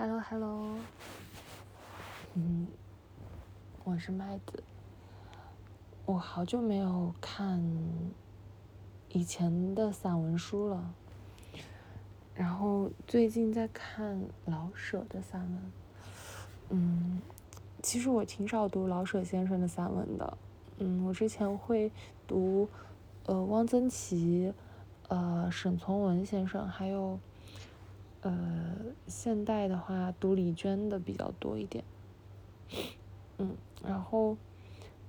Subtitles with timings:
[0.00, 0.78] Hello，Hello，
[2.32, 2.66] 嗯，
[3.84, 4.64] 我是麦子。
[6.06, 7.62] 我好久没有看
[9.10, 10.94] 以前的散文书了，
[12.34, 15.72] 然后最近在看老舍的散文。
[16.70, 17.20] 嗯，
[17.82, 20.38] 其实我挺少读老舍先生的散文的。
[20.78, 21.92] 嗯，我之前会
[22.26, 22.66] 读
[23.26, 24.54] 呃汪曾祺、
[25.08, 27.20] 呃沈从文先生，还有。
[28.22, 28.76] 呃，
[29.06, 31.82] 现代的话读李娟的比较多一点，
[33.38, 34.36] 嗯，然后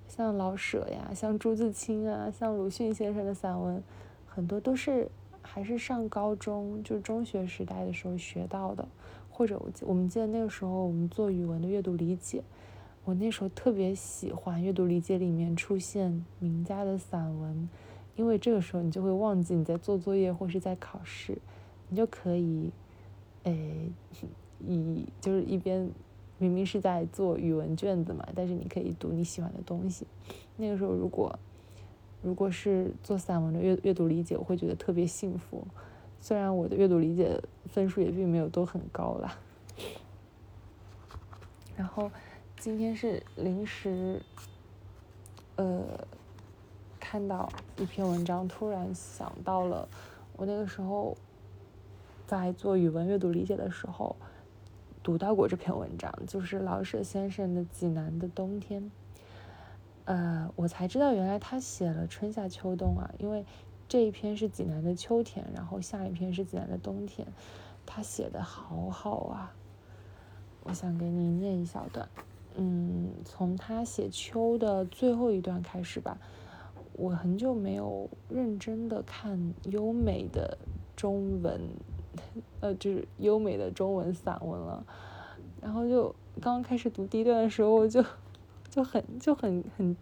[0.08, 3.84] 像老舍呀，像朱自清啊，像鲁迅先生的散文，
[4.26, 5.10] 很多都是
[5.42, 8.88] 还是上高中就中学时代的时候学到的，
[9.30, 12.42] 或者我我们记得那个时候我们做语文的阅读理解，
[13.04, 17.68] 我那时候特别喜欢阅读理解里面出现名家的散文，
[18.16, 21.38] 因为这个时候你就会忘记你在做作业或是在考试，
[21.90, 22.72] 你就可以。
[23.44, 23.52] 哎，
[24.60, 25.90] 一就是一边
[26.38, 30.06] 明明是在做语文卷子嘛，但是你可以读你喜欢的东西。
[30.58, 31.38] 那个时候，如果
[32.22, 35.66] 如果是做散文的阅阅读理解，我会觉得特别幸福。
[36.20, 39.40] 虽然我的阅读理解分数也并没有都很高啦。
[41.76, 42.12] 然后
[42.60, 44.22] 今天是临时，
[45.56, 45.84] 呃，
[47.00, 49.90] 看到一篇文章，突然想到了
[50.36, 51.18] 我那个时候。
[52.32, 54.16] 在做语文阅读理解的时候，
[55.04, 58.82] 读到过这篇文章，就是老舍先生的《济南的冬天》。
[60.06, 63.44] 呃，我才知道原来他写了春夏秋冬啊，因为
[63.90, 67.28] 这一篇是济南的秋天，然后下一篇是济南的冬天，
[67.86, 69.54] 他写的好好啊。
[70.64, 72.08] 我想给你念一小段，
[72.56, 76.18] 嗯，从他写秋的最后一段开始吧。
[76.94, 80.58] 我很久没有认真的看优美的
[80.96, 81.60] 中文。
[82.60, 84.86] 呃，就是优美的中文散文了，
[85.62, 88.04] 然后就刚刚开始读第一段的时候，就
[88.70, 89.96] 就很就很很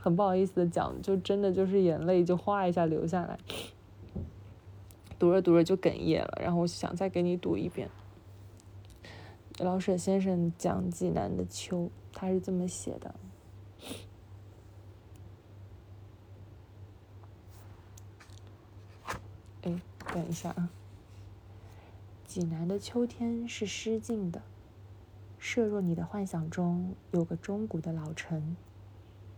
[0.00, 3.38] 很不好意思的讲，就真的就是眼泪就哗一下流下来，
[5.18, 7.90] 读着读着就哽咽了，然后我想再给你读一遍。
[9.58, 13.14] 老舍先生讲济南的秋，他是这么写的。
[19.62, 19.80] 哎，
[20.12, 20.70] 等一下啊。
[22.32, 24.40] 济南的秋天是诗境的。
[25.36, 28.56] 设若你的幻想中有个中古的老城，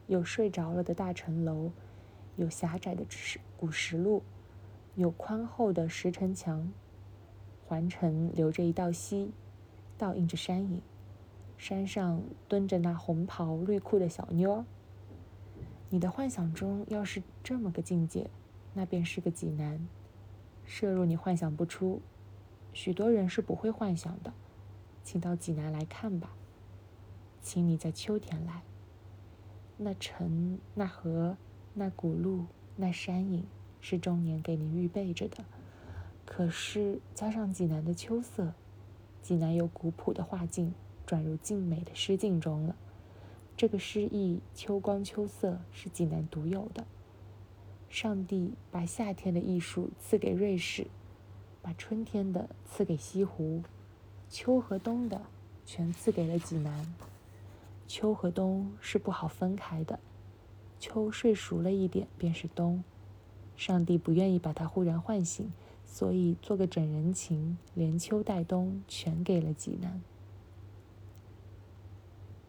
[0.07, 1.73] 有睡着了的大城楼，
[2.37, 4.23] 有狭窄的石古石路，
[4.95, 6.73] 有宽厚的石城墙，
[7.67, 9.33] 环城流着一道溪，
[9.99, 10.81] 倒映着山影，
[11.59, 14.65] 山上蹲着那红袍绿裤的小妞儿。
[15.91, 18.31] 你的幻想中要是这么个境界，
[18.73, 19.85] 那便是个济南。
[20.65, 22.01] 设若你幻想不出。
[22.75, 24.33] 许多人是不会幻想的，
[25.05, 26.35] 请到济南来看吧。
[27.41, 28.63] 请你在秋天来。
[29.77, 31.37] 那城、那河、
[31.75, 32.47] 那古路、
[32.77, 33.47] 那山影，
[33.81, 35.45] 是终年给你预备着的。
[36.27, 38.55] 可是加上济南的秋色，
[39.23, 40.75] 济南由古朴的画境
[41.07, 42.75] 转入静美的诗境中了。
[43.57, 46.85] 这个诗意秋光秋色是济南独有的。
[47.89, 50.89] 上帝把夏天的艺术赐给瑞士。
[51.65, 53.63] 把春天的赐给西湖，
[54.29, 55.23] 秋和冬的
[55.65, 56.95] 全赐给了济南。
[57.89, 59.99] 秋和冬是不好分开的，
[60.79, 62.85] 秋睡熟了一点便是冬。
[63.57, 65.51] 上帝不愿意把它忽然唤醒，
[65.87, 70.03] 所以做个整人情，连秋带冬全给了济南。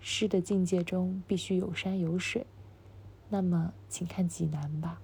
[0.01, 2.45] 诗的境界中必须有山有水，
[3.29, 4.99] 那么请看济南吧。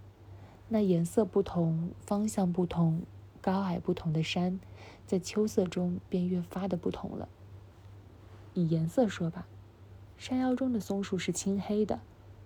[0.67, 3.03] 那颜色不同，方向不同。
[3.41, 4.59] 高矮不同的山，
[5.07, 7.27] 在秋色中便越发的不同了。
[8.53, 9.47] 以颜色说吧，
[10.17, 12.01] 山腰中的松树是青黑的，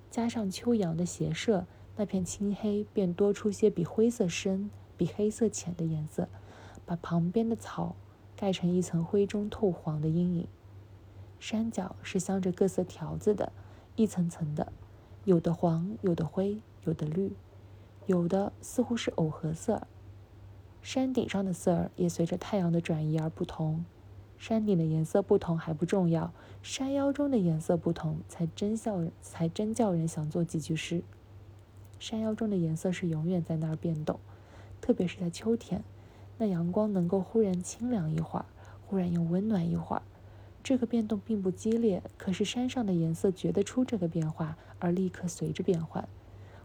[0.09, 1.67] 加上秋阳的斜射，
[1.97, 6.29] 那片青黑便多出些比灰色深、比黑色浅的颜色，
[6.85, 7.95] 把旁边的草
[8.35, 10.47] 盖成一层灰中透黄的阴影。
[11.39, 13.51] 山脚是镶着各色条子的，
[13.95, 14.71] 一层层的，
[15.25, 17.33] 有的黄，有的灰，有的绿，
[18.05, 19.87] 有的似乎是藕荷色。
[20.85, 23.83] 山顶上的色儿也随着太阳的转移而不同，
[24.37, 31.01] 山顶的颜色不同还不重要，山腰中的颜色不同才真笑人，才真叫人想做几句诗。
[31.97, 34.19] 山腰中的颜色是永远在那儿变动，
[34.79, 35.83] 特别是在秋天，
[36.37, 38.45] 那阳光能够忽然清凉一会儿，
[38.85, 40.03] 忽然又温暖一会儿。
[40.63, 46.07] 这个变动并不激烈，可是山上的颜色觉得出这个变化，而立刻随着变换。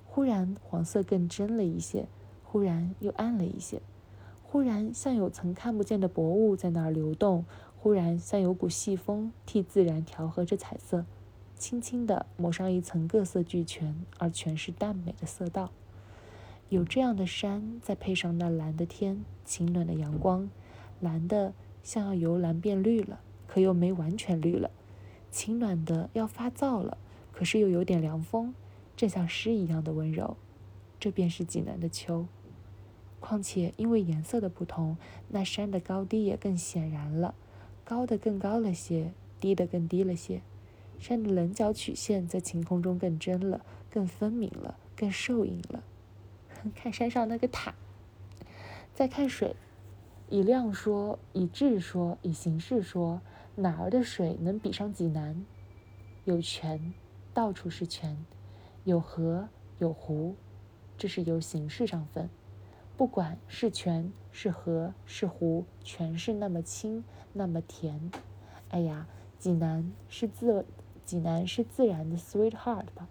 [0.05, 2.07] 忽然黄色更真了一些，
[2.45, 3.81] 忽然又暗了一些。
[4.52, 7.44] 忽然，像有层看不见的薄雾在那儿流动；
[7.79, 11.06] 忽然像有股细风替自然调和着彩色，
[11.55, 15.70] 轻轻地抹上一层各色俱全而全是淡美的色道。
[16.69, 20.50] 有这样的山，再配上那蓝的天、晴暖的阳光，
[20.99, 21.52] 蓝的
[21.85, 24.70] 像要由蓝变绿了，可又没完全绿了；
[25.31, 26.99] 晴暖的要发燥了，
[27.31, 28.52] 可是又有点凉风，
[28.97, 30.37] 正像诗一样的温柔。
[30.99, 32.26] 这便是济南的秋。
[33.21, 34.97] 况且因为颜色的不同，
[35.29, 37.35] 那山的高低也更显然了，
[37.85, 40.41] 高的更高了些，低的更低了些。
[40.99, 45.83] 山的棱角曲线在晴空中更真了，更分明了，更受影了。
[46.75, 47.75] 看山上那个塔，
[48.95, 49.57] 再看水，
[50.29, 53.23] 以量说，以质说，以形式说，
[53.55, 55.45] 哪儿的水能比上济南？
[56.25, 56.93] 有泉，
[57.33, 58.15] 到处是泉；
[58.85, 60.37] 有河，有湖，
[60.99, 62.29] 这是由形式上分。
[63.00, 67.02] 不管是泉是河是湖，全是那么清，
[67.32, 68.11] 那么甜。
[68.69, 69.06] 哎呀，
[69.38, 70.67] 济南是自，
[71.06, 73.08] 济南是自然的 sweetheart 吧？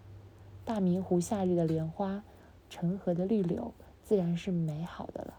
[0.64, 2.22] 大明湖夏日的莲花。
[2.68, 5.34] 成河的绿柳自然是美好的了，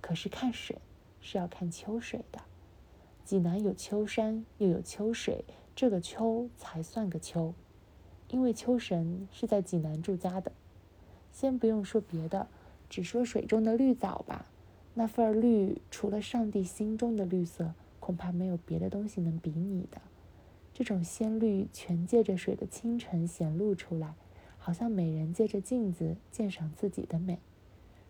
[0.00, 0.78] 可是看水
[1.20, 2.40] 是要看秋水的。
[3.22, 5.44] 济南有秋山，又有秋水，
[5.76, 7.52] 这个秋才算个秋，
[8.30, 10.52] 因为秋神是在济南住家的。
[11.30, 12.48] 先不用说别的，
[12.88, 14.46] 只说水中的绿藻吧，
[14.94, 20.00] 那份绿，除了上帝心中的绿色，恐怕没有别的东西能比拟的。
[20.72, 24.14] 这种鲜绿全借着水的清晨显露出来。
[24.60, 27.38] 好像美人借着镜子鉴赏自己的美。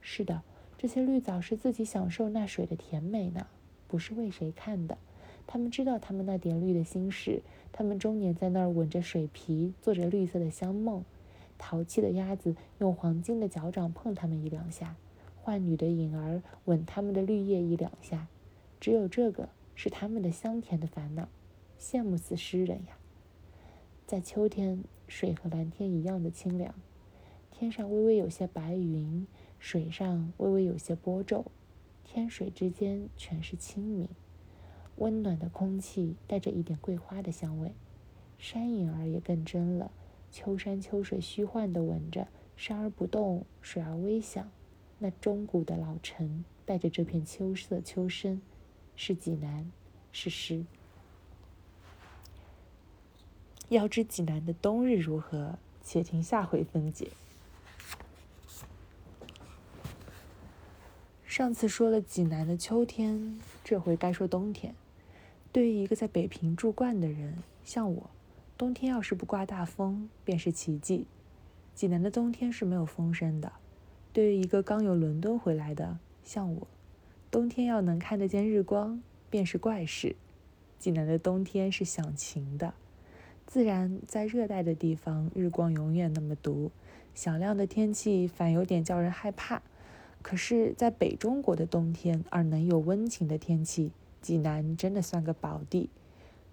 [0.00, 0.42] 是的，
[0.76, 3.46] 这些绿藻是自己享受那水的甜美呢，
[3.86, 4.98] 不是为谁看的。
[5.46, 7.42] 他们知道他们那点绿的心事。
[7.70, 11.04] 他们终年在那儿吻着水皮，做着绿色的香梦。
[11.58, 14.96] 淘气的鸭子用黄金的脚掌碰它们一两下，
[15.36, 18.28] 幻女的影儿吻它们的绿叶一两下。
[18.80, 21.28] 只有这个是他们的香甜的烦恼。
[21.78, 22.96] 羡慕死诗人呀！
[24.06, 24.84] 在秋天。
[25.10, 26.74] 水和蓝天一样的清凉，
[27.50, 29.26] 天上微微有些白云，
[29.58, 31.46] 水上微微有些波皱，
[32.04, 34.06] 天水之间全是清明。
[34.96, 37.72] 温暖的空气带着一点桂花的香味，
[38.36, 39.90] 山影儿也更真了。
[40.30, 44.50] 秋山秋水虚幻地吻着，山而不动，水而微响。
[44.98, 48.40] 那钟鼓的老城带着这片秋色秋声，
[48.96, 49.70] 是济南，
[50.12, 50.64] 是诗。
[53.68, 57.10] 要知济南的冬日如何，且听下回分解。
[61.24, 64.74] 上次说了济南的秋天，这回该说冬天。
[65.52, 68.10] 对于一个在北平住惯的人，像我，
[68.58, 71.06] 冬天要是不刮大风，便是奇迹。
[71.76, 73.52] 济南的冬天是没有风声的。
[74.12, 76.66] 对于一个刚由伦敦回来的，像我，
[77.30, 79.00] 冬天要能看得见日光，
[79.30, 80.16] 便是怪事。
[80.76, 82.74] 济南的冬天是响晴的。
[83.46, 86.72] 自然，在热带的地方，日光永远那么毒，
[87.14, 89.62] 响亮的天气反有点叫人害怕。
[90.20, 95.90] 可是，在北中国的冬天，而能有温情的天气，济南真的算个宝地。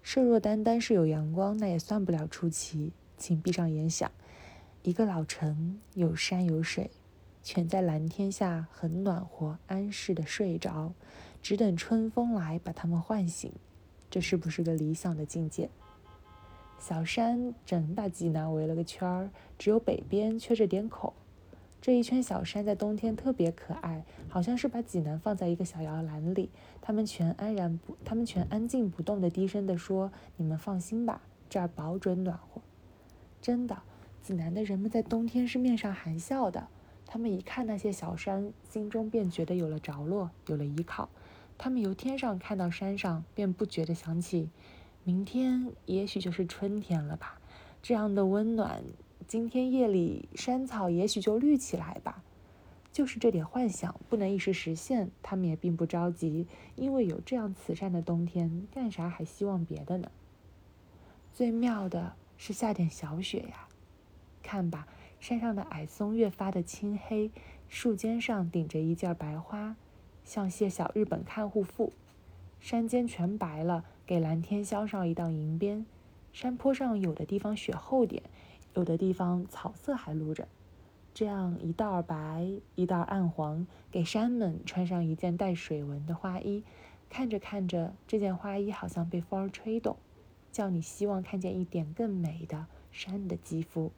[0.06, 2.92] 设若单单是有阳光，那也算不了出奇。
[3.18, 4.08] 请闭上眼想，
[4.84, 6.92] 一个老城，有山有水，
[7.42, 10.92] 全在蓝天下，很暖和安适的睡着，
[11.42, 13.50] 只等春风来把它们唤醒。
[14.08, 15.68] 这是不是个理想的境界？
[16.78, 21.14] 小山整把济南围了个圈儿，只有北边缺着点口。
[21.80, 26.50] 这一圈小山在冬天特别可爱，好像是把济南放在一个小摇篮里。
[26.80, 32.60] 他们全安然不，他们全安静不动的低声地说：“你们放心吧，这儿保准暖和。”
[33.40, 33.82] 真的，
[34.20, 36.66] 济南的人们在冬天是面上含笑的。
[37.06, 41.08] 他们一看那些小山，心中便觉得有了着落，有了依靠。
[41.56, 44.50] 他们由天上看到山上，便不觉得想起。
[45.04, 47.38] 明天也许就是春天了吧，
[47.80, 48.82] 这样的温暖。
[49.26, 52.22] 今天夜里山草也许就绿起来吧。
[52.92, 56.46] 就是这点幻想不能一时实现，他们也并不着急，
[56.76, 60.10] 因为有这样慈善的冬天，干啥还希望别的呢？
[61.32, 63.68] 最妙的是下点小雪呀，
[64.42, 64.88] 看吧，
[65.20, 67.30] 山上的矮松越发的青黑，
[67.68, 69.76] 树尖上顶着一件白花，
[70.24, 71.92] 像些小日本看护妇。
[72.60, 73.84] 山间全白了。
[74.06, 75.84] 给蓝天镶上一道银边，
[76.32, 78.22] 山坡上有的地方雪厚点，
[78.76, 80.46] 有的地方草色还露着，
[81.14, 86.62] 这样一道白，一道暗黄，给山们穿上一件带水纹的花衣。
[87.08, 89.96] 看着看着，这件花衣好像被风儿吹动，
[90.52, 93.92] 叫你希望看见一点更美的山的肌肤。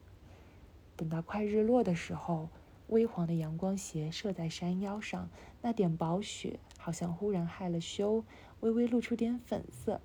[0.95, 2.47] 等到快日落的时候，
[2.87, 5.29] 微黄的阳光斜射在山腰上，
[5.61, 8.23] 那点薄雪好像忽然害了羞。
[8.61, 9.99] 微微露出点粉色。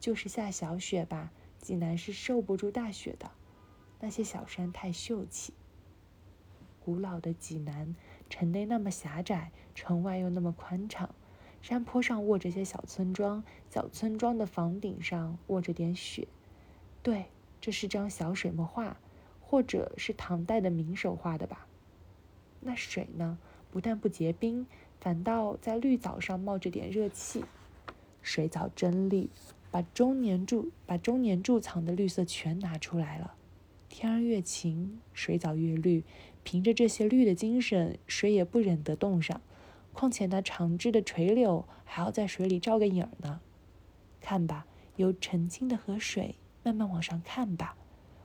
[0.00, 1.30] 就是下小雪吧，
[1.60, 3.30] 济南是受不住大雪的。
[4.02, 5.54] 那些小山太秀气。
[6.84, 7.94] 古老的济南，
[8.28, 11.08] 城内那么狭窄，城外又那么宽敞。
[11.62, 16.26] 山坡上卧着些小村庄，小村庄的房顶上卧着点雪。
[17.00, 17.26] 对，
[17.60, 18.96] 这是张小水墨画，
[19.40, 21.68] 或者是唐代的名手画的吧？
[22.60, 23.38] 那水呢？
[23.70, 24.66] 不但不结冰，
[25.00, 27.44] 反倒在绿藻上冒着点热气。
[28.20, 29.30] 水藻真绿，
[29.70, 33.34] 把终年贮把终年贮藏的绿色全拿出来了。
[33.92, 36.02] 天儿越晴，水藻越绿。
[36.42, 39.42] 凭着这些绿的精神，谁也不忍得冻上。
[39.92, 43.42] 况且那长枝的垂柳还要在水里照个影儿呢。
[44.18, 44.64] 看吧，
[44.96, 47.76] 由澄清的河水慢慢往上看吧，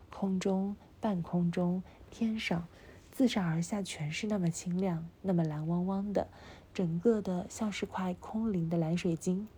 [0.10, 2.66] 空中、半空中、天上，
[3.12, 6.30] 自上而下全是那么清亮，那么蓝汪汪的，
[6.74, 9.50] 整个的像是块空灵的蓝水晶。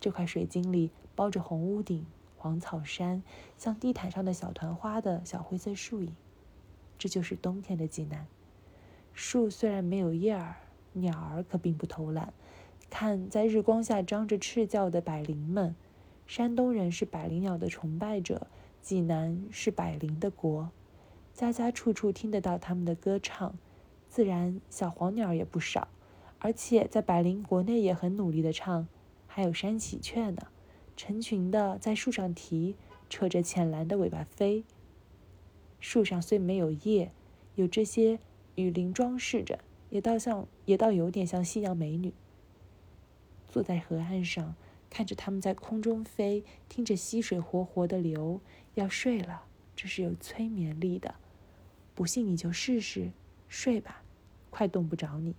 [0.00, 2.06] 这块水晶里包着红屋顶、
[2.40, 3.22] 黄草山，
[3.58, 6.16] 像地毯上的小团花的小灰色树影。
[6.98, 8.26] 这就是冬天的济南。
[9.12, 10.56] 树虽然没有叶儿。
[10.92, 12.32] 鸟儿可并不偷懒，
[12.90, 15.76] 看在日光下张着翅叫的百灵们。
[16.26, 18.48] 山东人是百灵鸟的崇拜者，
[18.82, 20.68] 济南是百灵的国，
[21.32, 23.54] 家家处处听得到他们的歌唱。
[24.08, 25.86] 自然，小黄鸟也不少，
[26.40, 28.88] 而且在百灵国内也很努力的唱。
[29.28, 30.48] 还有山喜鹊呢，
[31.00, 32.76] 成群的在树上啼，
[33.08, 34.64] 扯着浅蓝的尾巴飞。
[35.80, 37.10] 树上虽没有叶，
[37.54, 38.18] 有这些
[38.56, 39.60] 雨林装饰着。
[39.88, 42.12] 也倒像，也倒有点像西洋美女。
[43.48, 44.54] 坐在河岸上，
[44.90, 48.38] 看着它们在空中飞，听着溪水活活的流，
[48.74, 51.14] 要睡了，这是有催眠力的。
[51.94, 53.10] 不信你就试试，
[53.48, 54.02] 睡吧，
[54.50, 55.34] 快冻不着你。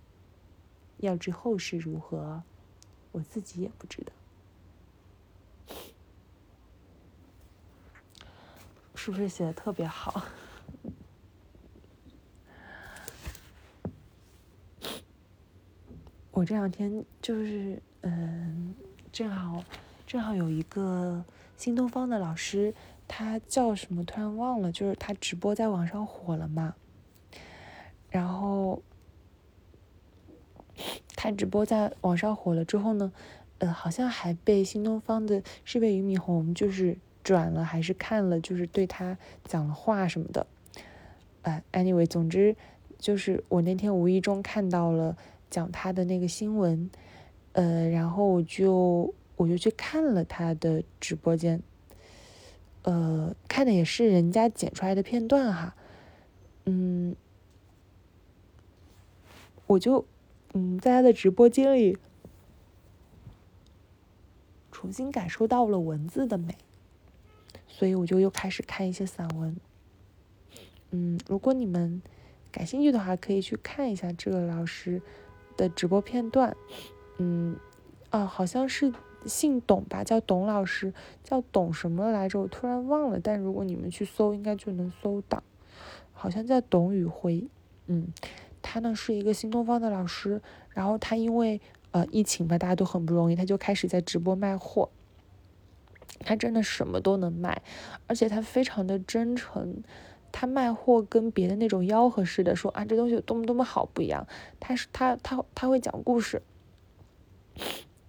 [0.96, 2.42] 要知后事如何，
[3.12, 4.12] 我自己也不知道。
[9.04, 10.22] 是不是写的特别好？
[16.30, 18.72] 我这两天就是，嗯，
[19.10, 19.64] 正好，
[20.06, 21.24] 正好有一个
[21.56, 22.72] 新东方的老师，
[23.08, 26.76] 他叫什么突然忘了，就是他直播在网上火了嘛。
[28.08, 28.80] 然后，
[31.16, 33.12] 他直播在网上火了之后呢，
[33.58, 40.46] 呃，好像还被新东方的是被俞敏洪就是转了还是看了，就是对他讲了话什么的。
[41.42, 42.54] 哎，anyway，总之
[42.98, 45.16] 就是我那天无意中看到了。
[45.50, 46.90] 讲他的那个新闻，
[47.52, 51.60] 呃，然后我就我就去看了他的直播间，
[52.84, 55.76] 呃，看的也是人家剪出来的片段哈，
[56.64, 57.14] 嗯，
[59.66, 60.06] 我就
[60.54, 61.98] 嗯在他的直播间里
[64.70, 66.56] 重新感受到了文字的美，
[67.82, 69.56] 所以我就又开始看一些散文，
[70.92, 72.00] 嗯，如果你们
[72.52, 75.02] 感兴趣的话，可以去看一下这个老师。
[75.56, 76.56] 的直播片段，
[77.18, 77.56] 嗯，
[78.10, 78.92] 啊，好像是
[79.26, 82.40] 姓董吧，叫董老师，叫董什么来着？
[82.40, 83.18] 我突然忘了。
[83.18, 85.42] 但如果你们去搜，应该就能搜到。
[86.12, 87.48] 好像叫董宇辉，
[87.88, 88.06] 嗯，
[88.62, 91.60] 他呢是一个新东方的老师，然后他因为
[91.90, 94.88] 呃疫情吧，大家都很不容易，他就开始在直播卖货。
[96.20, 97.62] 他真的什么都能卖，
[98.06, 99.82] 而且他非常的真诚。
[100.34, 104.26] 他卖货跟别的那种吆喝似的，说啊这东西有多么多么好不一样。
[104.58, 106.40] 他是他他他会讲故事。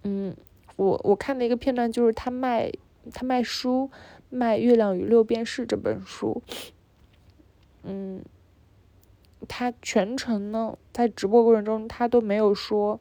[0.04, 0.34] 嗯，
[0.76, 2.72] 我我看的一个片段就是他卖
[3.12, 3.90] 他卖书，
[4.30, 6.42] 卖《月亮与六便士》这本书。
[7.82, 8.24] 嗯，
[9.46, 12.98] 他全程呢在直播过程中他都没有说，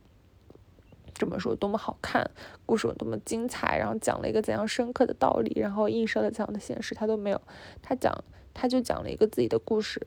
[1.24, 2.30] 这么说多么好看，
[2.65, 7.42] 故事有多么精彩，然后讲了一个怎样深刻的道理，然后映射了怎样的现实，他都没有。
[7.82, 8.13] 他讲。
[8.56, 10.06] 他就讲了一个自己的故事，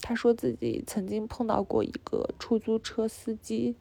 [0.00, 3.74] 他说自己曾经碰到过一个出租车司机，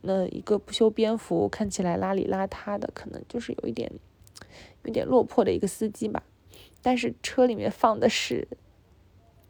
[0.00, 3.88] 那一个不修边幅、看起来邋里邋遢的，可能就是有一点，
[4.82, 6.24] 有点落魄的一个司机吧。
[6.82, 8.48] 但是车里面放的是《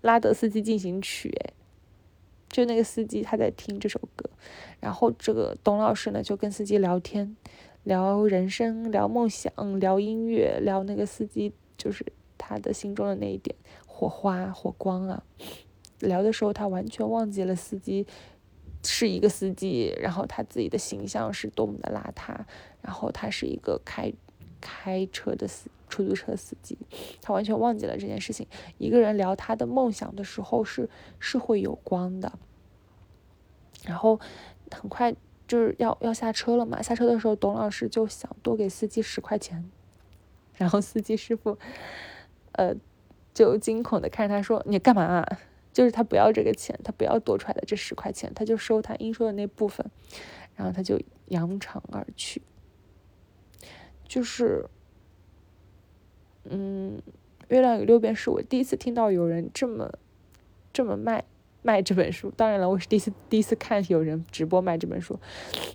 [0.02, 1.54] 拉德斯基进行曲》，哎，
[2.48, 4.28] 就那个司机他在听这首歌，
[4.80, 7.36] 然后这个董老师呢就跟司机聊天，
[7.84, 12.04] 聊人生、聊梦想、聊音乐、聊那个司机就是
[12.38, 13.54] 他的心中的那一点。
[13.86, 15.22] 火花、火光啊！
[16.00, 18.06] 聊的时候，他完全忘记了司机
[18.84, 22.38] 是一个司机，然后他自己的形象是多么的邋遢，
[22.82, 24.12] 然后他是一个开
[24.60, 26.78] 开车的司出租车司机，
[27.20, 28.46] 他完全忘记了这件事情。
[28.78, 30.88] 一个人聊他的梦想的时候，是
[31.18, 32.32] 是会有光的。
[33.84, 34.18] 然后
[34.70, 35.14] 很快，
[35.46, 36.82] 就是要要下车了嘛。
[36.82, 39.70] 下车的时候，董老师就想多给司机十块钱，
[40.54, 41.56] 然后司机师傅，
[42.52, 42.74] 呃，
[43.32, 45.38] 就惊恐的看着他说：“你干嘛？”啊？”
[45.72, 49.86] 就是他不要这个钱，他不要多出来的这十块钱，他就收他应收的那部分，
[50.54, 52.40] 然后他就扬长而去。
[54.08, 54.64] 就是，
[56.48, 56.98] 嗯，
[57.48, 59.90] 《月亮与六便士》，我第一次听到有人这么
[60.72, 61.24] 这么卖
[61.62, 62.32] 卖这本书。
[62.36, 65.18] 当然了，我是第一次第一次看有人直播卖这本书，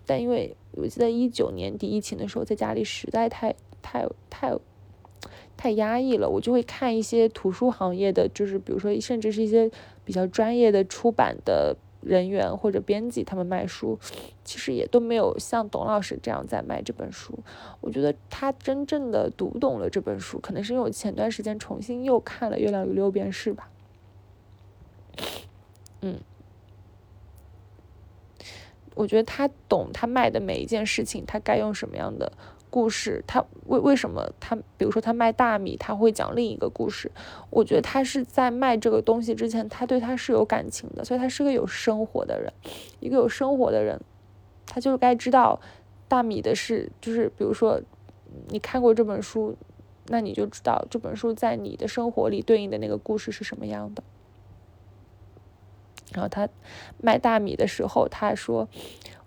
[0.06, 4.58] 但因为我记得一九年底疫情的时候，在家里实在太太太。
[5.56, 9.70] 太压抑了，我就会看一些图书行业的，就是比如说，甚至是一些
[10.04, 14.00] 比较专业的出版的人员或者编辑，他们卖书，
[14.44, 17.38] 其实也都没有像董老师这样在卖这本书。
[17.80, 23.70] 我觉得他真正的读懂了这本书，可能是因为我前段时间重新又看了《月亮与六便士》吧。
[26.02, 26.20] 嗯，
[28.96, 32.32] 我觉得他懂他卖的每一件事情，他该用什么样的。
[32.72, 37.12] 故事，他为为什么他，比如说他卖大米，他会讲另一个故事。
[37.50, 42.52] 我觉得他是在卖这个东西之前，他对他是有感情的，所以他是个有生活的人。
[43.02, 44.00] 一个有生活的人，
[44.66, 45.60] 他就该知道
[46.08, 46.90] 大米的事。
[47.02, 47.82] 就是比如说，
[48.48, 49.58] 你看过这本书，
[50.08, 54.02] 那你就知道这本书在你的生活里对应的那个故事是什么样的。
[56.14, 56.48] 然后他
[56.98, 58.68] 卖大米的时候，他说。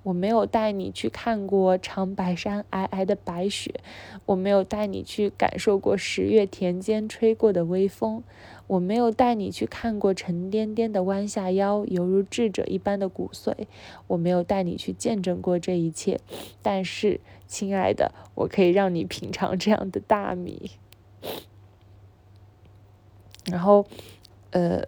[0.04, 3.80] 我没有带你去看过长白山皑皑的白雪，
[4.26, 8.22] 我没有带你去感受过十月田间吹过的微风，
[8.66, 13.66] 我没有带你去看过沉甸甸的弯下腰犹如智者一般的骨髓，
[14.06, 16.20] 我没有带你去见证过这一切，
[16.62, 20.72] 但是，亲爱的，我可以让你品尝这样的大米。
[23.50, 23.86] 然后，
[24.50, 24.84] 呃。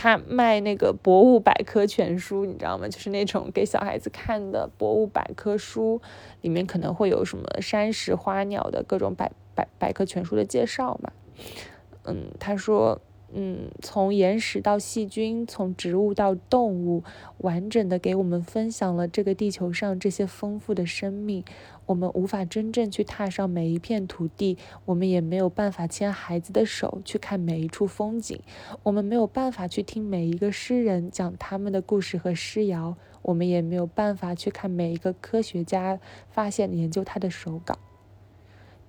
[0.00, 2.86] 他卖那个博物百科全书，你知道吗？
[2.88, 6.00] 就是那种给小孩子看的博物百科书，
[6.40, 11.10] 里面可能会有什么山石、花鸟的各种百百百科全书的介绍嘛。
[12.04, 13.00] 嗯，他说。
[13.30, 17.04] 嗯，从岩石到细菌，从植物到动物，
[17.38, 21.44] 完整的给我们分享了这个地球上这些丰富的生命。
[21.84, 28.40] 我们无法真正去踏上每一片土地，我们也没有办法牵孩子的手去看每一处风景，
[28.82, 37.78] 我们没有办法去听每一个诗人讲他们的故事和诗谣，我们也没有办法去看每一个科学家发现研究他的手稿。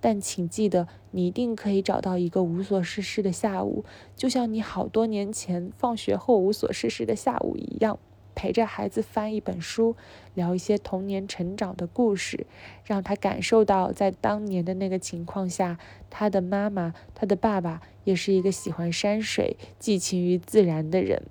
[0.01, 3.83] 但请记得，你一定可以找到一个无所事事的下午，
[4.15, 7.99] 就像你好多年前放学后无所事事的下午一样，
[8.33, 9.97] 陪着孩子翻一本书，
[10.33, 12.47] 聊一些童年成长的故事，
[12.85, 15.77] 让他感受到在当年的那个情况下，
[16.09, 21.23] 他的妈妈、他的爸爸也是一个喜欢山水、寄情于自然的人。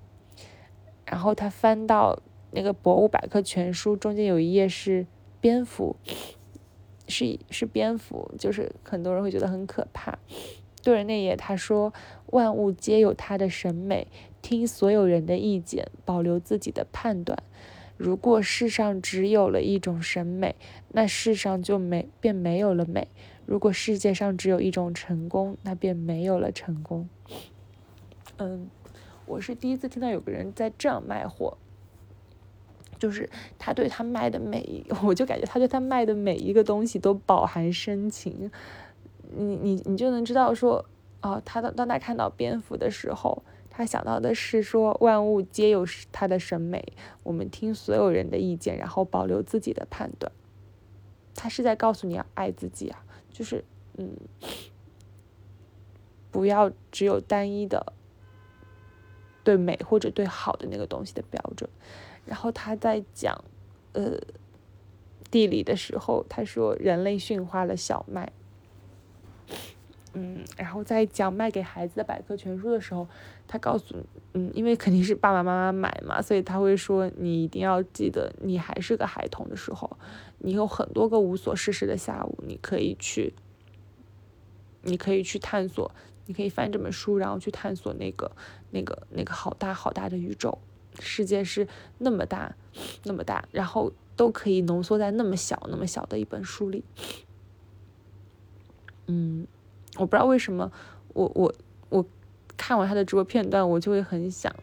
[1.05, 2.19] 然后他翻到
[2.51, 5.07] 那个博物百科全书，中间有一页是
[5.41, 5.95] 蝙蝠。
[7.09, 10.17] 是是蝙蝠，就是很多人会觉得很可怕。
[10.81, 11.93] 对人那页他说
[12.31, 14.07] ：“万物皆有它的审美，
[14.41, 17.37] 听所有人的意见，保留自己的判断。
[17.97, 20.55] 如果世上只有了一种审美，
[20.93, 23.07] 那世上就没便没有了美；
[23.45, 27.09] 如果世界上只有一种成功，那便没有了成功。”
[28.39, 28.69] 嗯，
[29.25, 31.57] 我是第一次听到有个人在这样卖货。
[32.99, 38.51] 就是他对他卖的每一， 我就感觉他对他卖的每一个东西都饱含深情，
[39.31, 40.85] 你你你就能知道说，
[41.21, 46.83] 哦，他当当他看到蝙蝠的时候，他想到的是说万物皆有他的审美，
[47.23, 50.29] 我们听所有人的意见，然后保留自己的判断。
[51.35, 53.63] 他是在告诉你要爱自己啊，就是
[53.95, 54.11] 嗯，
[56.31, 57.93] 不要只有单一的
[59.41, 61.69] 对美或者对好的那个东西的标准。
[62.29, 63.43] 然后他在讲，
[63.93, 64.19] 呃，
[65.31, 68.31] 地理的时候，他说人类驯化了小麦。
[70.13, 73.07] 嗯，然后在讲卖给孩子的百科全书的时候，
[73.47, 73.95] 他告诉，
[74.33, 79.97] 嗯，因为肯定是爸爸妈妈买嘛，所以他会说你一定要记得，你还是个孩童的时候，
[80.37, 83.33] 你有很多个无所事事的下午，你可以去，
[84.83, 85.91] 你可以去探索，
[86.27, 88.31] 你可以翻这本书，然后去探索那个
[88.69, 90.59] 那个那个好大好大的宇宙。
[90.99, 92.55] 世界是那么大，
[93.03, 96.83] 那么大，然后都可以浓缩在那么小、那么小的一本书里。
[99.07, 99.47] 嗯，
[99.95, 100.71] 我不知道为什么，
[101.13, 101.53] 我我
[101.89, 102.05] 我
[102.55, 104.53] 看完他的直播片段，我就会很想，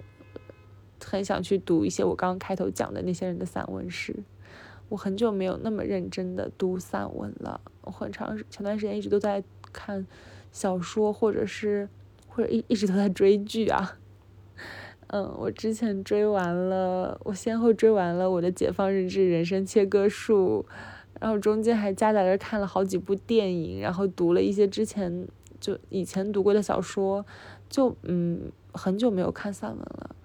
[1.05, 4.15] 很想去读一些我刚刚开头讲的那些人的散文诗。
[4.89, 10.07] 我很久没有那么认真的读散文了，我很长前段时间一直都在看
[10.53, 11.89] 小说，或者是
[12.29, 13.99] 或者一一直都在追剧啊。
[15.09, 20.67] 嗯，我之前追完了，我先后追完了我的《解放日志》《人生切割术》，
[21.21, 25.29] 然后中间还夹杂着看了好几部电影，然后读了一些之前
[25.61, 27.25] 就以前读过的小说，
[27.69, 30.17] 就嗯，很久没有看散文了。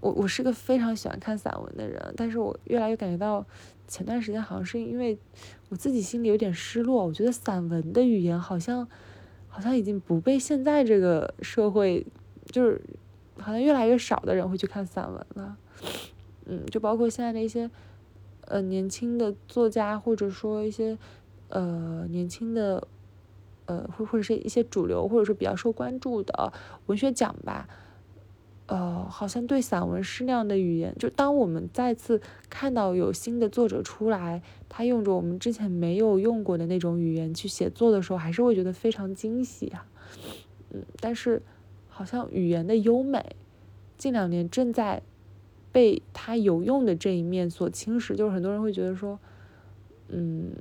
[0.00, 3.46] 我我是个非常喜欢看散文的人，但是我越来越感觉到
[3.88, 5.18] 前段时间好像是因为
[5.70, 8.86] 我自己心里有点失落，我觉得散文的语言好像
[9.48, 12.06] 好像已经不被现在这个社会
[12.44, 12.78] 就是。
[13.40, 15.56] 好像越来越少的人会去看散文了，
[16.44, 17.70] 嗯，就包括现在的一些，
[18.46, 20.98] 呃，年轻的作家，或者说一些，
[21.48, 22.86] 呃，年轻的，
[23.66, 26.52] 呃，或或者是一些主流，或者说比较受关注的
[26.86, 27.68] 文学奖吧，
[28.66, 39.86] 呃，好像对散文是那样的语言，就当我们再次看到有新的作者出来，他用着我们之前没有用过的那种语言去写作的时候，还是会觉得非常惊喜啊，
[40.70, 41.42] 嗯，但是。
[42.00, 43.36] 好像语言的优美，
[43.98, 45.02] 近两年正在
[45.70, 48.14] 被它有用的这一面所侵蚀。
[48.14, 49.18] 就是很多人会觉得说，
[50.08, 50.52] 嗯，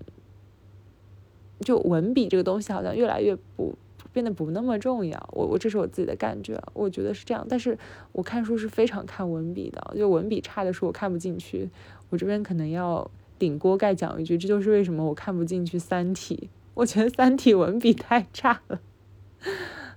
[1.62, 3.74] 就文笔这个东西好像越来越不
[4.12, 5.30] 变得不那么重要。
[5.32, 7.48] 我我这是我自己的感觉，我觉得是这样。
[7.48, 7.78] 但是
[8.12, 11.70] 我看书是非常看文笔的，就文笔差的书我看不进去。
[12.10, 16.36] 我这边可能要顶锅盖讲一句，这就是为什么我看不进去《三体》。
[16.74, 18.82] 我觉得《三体》文笔太差了。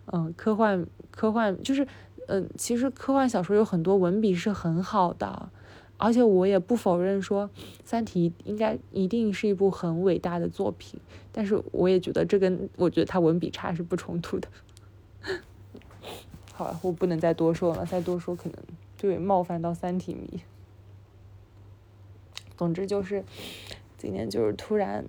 [0.07, 1.87] 嗯，科幻科幻就是，
[2.27, 5.49] 嗯，其实科幻小说有很多文笔是很好的，
[5.97, 7.49] 而且我也不否认说
[7.85, 14.49] 《三体》应该一定是一部很伟大的作品，但是我也觉得这跟我觉得它文笔差是不冲突的。
[16.53, 18.59] 好了，我不能再多说了，再多说可能
[18.97, 20.43] 就会冒犯到《三体》迷。
[22.57, 23.25] 总之就是，
[23.97, 25.05] 今天就是突然，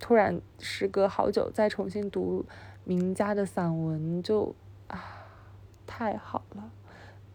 [0.00, 2.46] 突然时隔好久再重新读。
[2.84, 4.54] 名家的散文就
[4.88, 5.26] 啊
[5.86, 6.70] 太好了，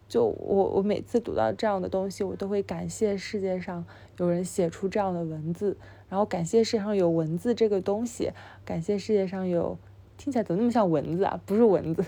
[0.08, 3.84] 就我我每次读到这样的东西，我都会感谢世界上
[4.18, 5.76] 有人写出这样的文字，
[6.08, 8.32] 然后感谢世界上有文字这个东西，
[8.64, 9.78] 感谢世界上有
[10.16, 11.40] 听起来怎么那么像蚊子啊？
[11.46, 12.04] 不是蚊子，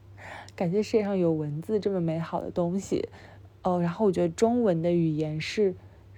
[0.56, 3.08] 感谢世界上有文字这么美好的东西，
[3.62, 5.74] 哦，然后我觉得中文的语言是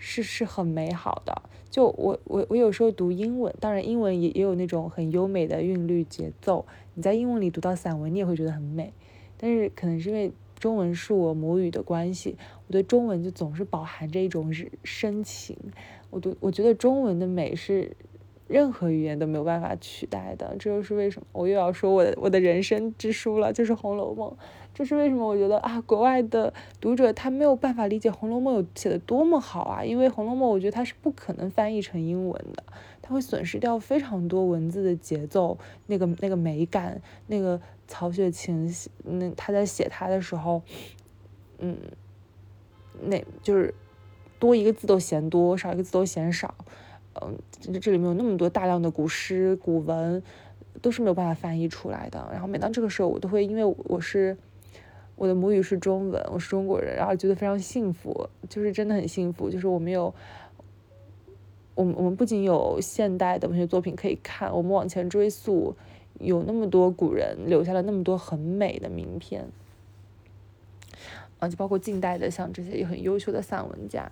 [0.06, 1.42] 是是很美好的。
[1.70, 6.66] 就我我我有时候读英文，当然英文也也有那种很优美的韵律节奏。
[6.92, 8.92] 你在英文里读到散文，你也会觉得很美。
[9.38, 12.36] 但是可能是因为中文是我母语的关系，
[12.66, 15.56] 我对中文就总是饱含着一种是深情。
[16.10, 17.96] 我读我觉得中文的美是
[18.46, 20.54] 任何语言都没有办法取代的。
[20.58, 24.30] 这就是为什么我又要说我的我的人生之书了，就是《红楼梦》。
[24.74, 25.24] 这是为什么？
[25.24, 32.64] 我觉得啊，国外的读者他没有办法理解《红楼梦》有写的多么好啊，因为《红楼梦》我觉得它是不可能翻译成英文的，
[33.00, 35.56] 它会损失掉非常多文字的节奏，
[35.86, 38.68] 那个那个美感，那个曹雪芹
[39.04, 40.60] 那他在写他的时候，
[41.58, 41.78] 嗯，
[43.00, 43.72] 那就是
[44.40, 46.52] 多一个字都嫌多，少一个字都嫌少，
[47.22, 47.38] 嗯，
[47.80, 50.20] 这里面有那么多大量的古诗古文，
[50.82, 52.28] 都是没有办法翻译出来的。
[52.32, 54.36] 然后每当这个时候，我都会因为我是。
[55.16, 59.48] 我的母语是中文，我是中国人，然后觉得非常幸福，就是真的很幸福。
[59.48, 60.12] 就是我们有，
[61.74, 65.76] 我们我们不仅有现代的文学作品可以看，我们往前追溯，
[66.18, 69.46] 有那么多古人留下了那么多很美的名篇，
[71.38, 74.10] 啊，就包括近代的像这些也很优秀的散文家，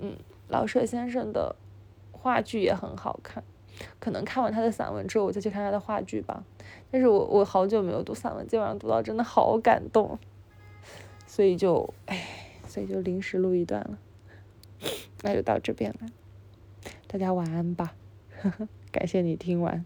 [0.00, 0.16] 嗯，
[0.48, 1.54] 老舍先生的
[2.10, 3.44] 话剧也很好看。
[3.98, 6.44] 可能看完他的散文之后，我再去看他的话剧吧。
[6.90, 10.18] 但是我我好久没有读散文，今晚上读到真的好感动，
[11.26, 12.26] 所以就唉，
[12.66, 13.98] 所以就临时录一段了。
[15.22, 16.08] 那就到这边了，
[17.06, 17.94] 大家晚安吧，
[18.90, 19.84] 感谢你听完。